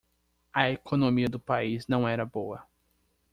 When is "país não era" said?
1.39-2.25